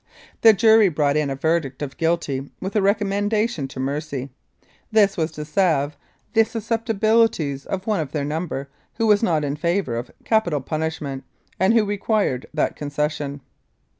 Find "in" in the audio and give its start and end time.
1.15-1.29, 9.43-9.55